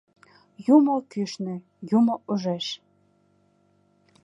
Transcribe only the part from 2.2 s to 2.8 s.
ужеш...